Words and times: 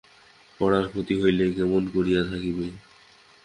পড়ার 0.59 0.85
ক্ষতি 0.91 1.15
হইলে 1.21 1.45
কেমন 1.57 1.81
করিয়া 1.93 2.21
থাকিবে। 2.29 2.65